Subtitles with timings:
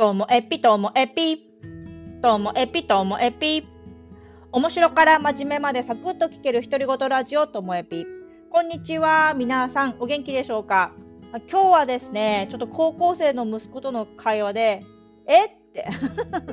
[0.00, 1.46] ともえぴともえぴ。
[2.22, 3.68] ともえぴともえぴ。
[4.50, 8.06] 面白から真面目までサクッと聞ける独り言ラジオともえぴ。
[8.50, 9.34] こんにちは。
[9.34, 10.92] 皆さんお元気でしょうか？
[11.50, 14.82] 今日はですね、ちょっと高校生の息子との会話で、
[15.26, 15.86] えって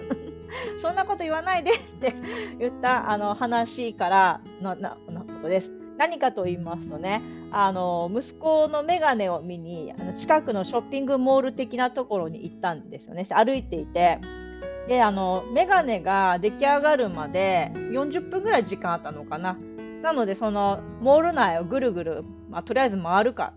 [0.83, 2.15] そんなこと言わないでって
[2.59, 5.71] 言ったあの話からのなのことです。
[5.97, 7.21] 何かと言いますとね、
[7.51, 13.25] あの息子の眼鏡を見にあの近くのショッピングモール的なところに行ったんですよね。
[13.29, 14.19] 歩いていて。
[14.87, 19.57] で、あの、眼鏡が出来上がるまで40分ぐらい時間あったのかな。
[20.01, 23.53] なので、そのモール内をぐるぐる、まあ、とりあえず回るか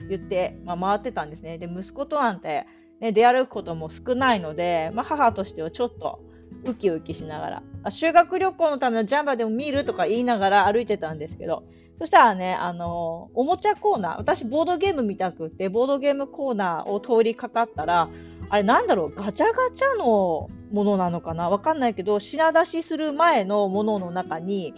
[0.00, 1.58] と言って、まあ、回ってたんですね。
[1.58, 2.66] で、息子となんて、
[3.00, 6.20] ね、出歩くことも少ないので、まあ、母としてはちょっと
[6.64, 11.62] ウキウキしながら、修学旅行のためのジャンバーでも見るとか言いながら歩いてたんですけど、
[11.98, 18.10] そしたらね、あの、おもちゃコーナー、私ボードゲーム見たくて、ボードゲームコーナーを通りかかったら、
[18.50, 21.48] あれなんだろう、ガチャガチャのものなのかな？
[21.48, 24.74] わかんないけど、品出しする前のものの中に、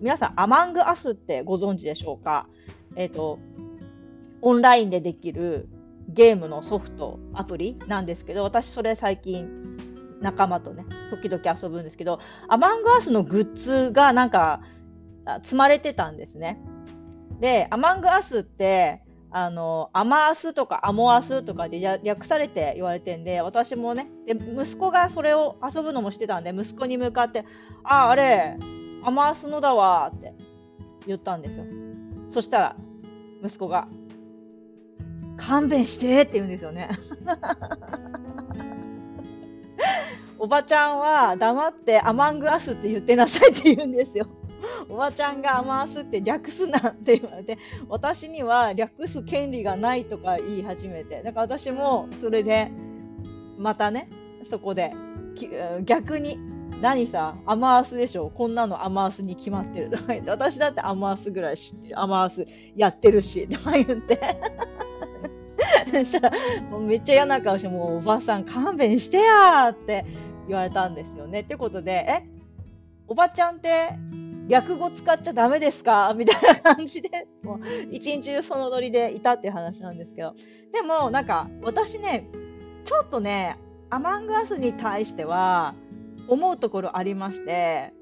[0.00, 2.46] 皆さん、アマングアスってご存知でしょうか？
[2.96, 3.38] えっ、ー、と、
[4.42, 5.68] オンラインでできる
[6.08, 9.76] ゲームのソフト、アプリなんですけど、私それ最近
[10.20, 14.60] 仲間とね、時々遊ぶんですけど、アマングアスのグッズがなんか、
[15.42, 16.58] 積まれてたんですね。
[17.40, 27.44] で、アマングアスって、あの、アマアスとかアモアスとかで略されて言われてんで、私もね、で、息子がそれを遊ぶのもしてたんで、息子に向かって、
[27.84, 28.56] ああ、あれ、
[29.04, 30.34] アマアスのだわって
[31.06, 31.66] 言ったんですよ。
[32.30, 32.76] そしたら、
[33.44, 33.88] 息子が、
[35.36, 36.88] 勘弁してって言うんですよね。
[40.40, 44.26] おばちゃんは黙ってアマングアスって言ってなさいって言うんですよ。
[44.88, 52.70] おばちゃんが回すって略すなって言われて、私には略す権利がないとか言い始めて、だから私もそれで、
[53.56, 54.08] またね、
[54.48, 54.92] そこで、
[55.84, 56.38] 逆に、
[56.80, 64.18] 何さ、アマースでしょこんなのアマースに決まってるとか言って、私だってアマースぐらい知ってる、アマースやってるし、とか言って。
[65.90, 66.36] そしたら、
[66.70, 70.04] もうめっちゃ嫌な顔して、もうおばさん勘弁してやって
[70.46, 71.40] 言われたんですよね。
[71.40, 72.38] ってことで、え
[73.08, 73.98] おばちゃんって
[74.48, 76.14] 略語使っちゃダメですか？
[76.16, 77.60] みたいな感じで、もう
[77.92, 80.34] 一日中そのノリでいたっていう話なんですけど。
[80.72, 82.26] でも、なんか、私ね、
[82.84, 83.58] ちょっとね、
[83.90, 85.74] アマングアスに対しては、
[86.28, 87.92] 思うところありまして、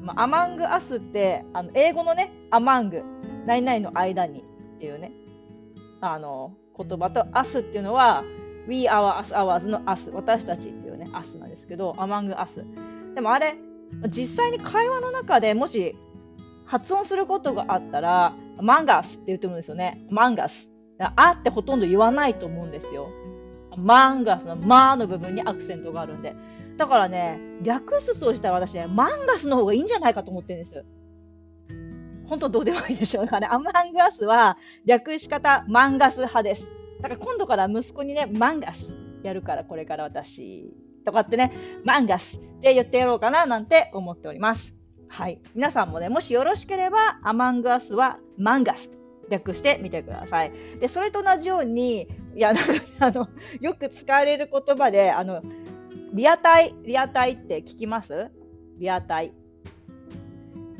[0.00, 3.02] まあ、アマングアスって、あの英語のね、アマング、
[3.46, 5.12] 何々の間にっていうね、
[6.00, 8.24] あの、言葉と、アスっていうのは、
[8.68, 12.64] We, our, us, ours の us、私たちっていうね、us なんですけど、アマングアス。
[13.14, 13.56] でもあれ、
[14.08, 15.96] 実際に会話の中でもし
[16.64, 20.04] 発音することがあったら、マンガスって言ってもんですよね。
[20.10, 20.70] マンガス。
[20.98, 23.08] あってほとんど言わないと思うんですよ。
[23.76, 26.34] マンガスのマーの部分にアクセントがあるんで。
[26.76, 30.84] だからね、略すとしたら私ね、マンガスの方がいいんじゃないかと思ってるんです。
[32.28, 33.46] 本当どうでもいいでしょうかね。
[33.48, 36.72] アマンガスは略し方マンガス派です。
[37.00, 40.74] だから今度から息子にね、マンガスやるからこれから私
[41.06, 41.52] とかってね、
[41.84, 44.74] マンガスって言ってやろうかななんて思っております。
[45.08, 45.40] はい。
[45.54, 48.98] 皆さんもね、もしよろしければ、アマングアスはマンガスと
[49.30, 50.52] 略してみてください。
[50.80, 53.28] で、それと同じように、いや、なんか、あの、
[53.60, 55.42] よく使われる言葉で、あの、
[56.12, 58.30] リアタイ、リアタイって聞きます？
[58.78, 59.32] リアタイ。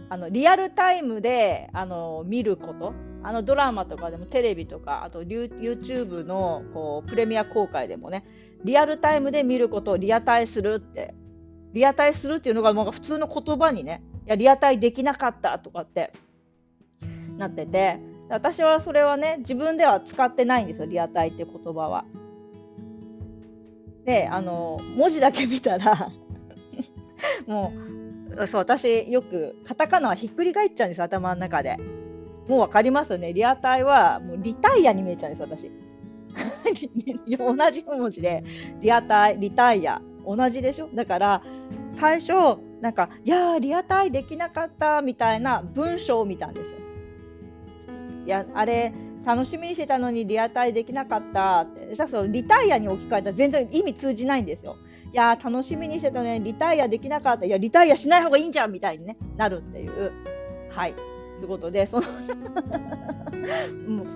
[0.08, 2.94] あの、リアルタイムで、あの、見ること？
[3.22, 8.25] あの、ドラマとかでもテレビとか、あと YouTube の、こう、プレミア公開でもね、
[8.65, 11.15] リアルタイムで見ることをリアタイするって、
[11.72, 16.12] リアタイするっていうのがもう普通の言葉にね、いや、リアタイできなかったとかって
[17.37, 22.05] なってて、私はそれはね、自分では使ってないんですよ、リアタイって言葉は。
[24.05, 26.11] で、あの、文字だけ見たら
[27.47, 27.73] も
[28.37, 31.77] う、そう、私よく、カタカナはひっくり返っちゃうんです、頭の中で。
[32.49, 33.33] もうわかりますよね。
[33.33, 35.70] リアタイは、もうリタイアに見えちゃうんです、私。
[37.38, 38.44] 同じ文字で、
[38.80, 40.88] リアタイ、リタイア、同じでしょ？
[40.94, 41.42] だから、
[41.92, 42.32] 最初、
[42.80, 46.78] なんか、いやー、リアタイできなかったみたいな文章を見たんですよ。
[48.26, 48.92] いや、あれ、
[49.24, 51.96] 楽しみにしてたのにリアタイできなかったって。
[52.06, 54.76] そのリタイアに置き換えたら全然意味通じないんですよ。
[55.12, 57.46] いや楽しみにしてたのにリタイアできなかった。
[57.46, 60.12] いや、リタイアしない方がいいんじゃんみたいに、ね、なるっていう。
[60.70, 60.94] はい。
[61.38, 62.06] ということで、その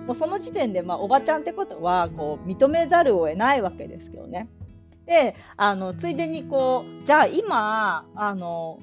[0.05, 4.49] もうその時点で、まあ、おばちゃんってことはこう認めざるを得ないわけですけどね。
[5.05, 8.79] であのついでにこうじゃあ今あの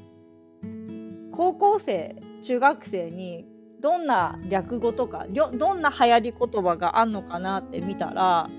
[1.33, 3.47] 高校生中学生に
[3.81, 8.51] どんな略語とかどんな流行り言葉があるのかなって見たら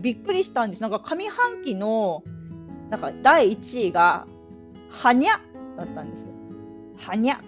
[0.00, 2.24] びっくりしたんですなんか上半期の
[2.90, 4.26] なんか第1位が、
[4.90, 5.40] はにゃ
[5.76, 6.28] だったんです。
[6.96, 7.40] はにゃ。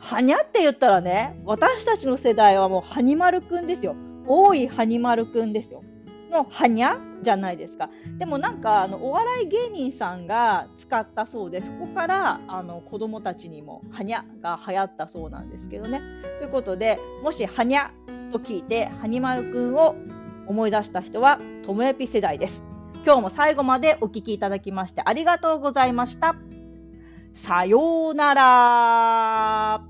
[0.00, 3.94] はにゃって言ったらね、私たちの世代はもうはにまるくんですよ。
[4.26, 5.82] 多いはにまるくんですよ。
[6.30, 7.90] のはにゃじゃないですか。
[8.18, 16.00] でもなんかあのお笑い芸人さんが使ったそうで、そこからあの子供たちにもはにゃが流行ったそうなんですけどね。
[16.38, 17.90] ということで、もしはにゃ
[18.32, 19.96] と聞いてはにまるくんを
[20.46, 22.62] 思い出した人はともえぴ世代です。
[23.04, 26.36] 今日も最後までお聞きいただきましてありがとうございました。
[27.34, 29.89] さようなら。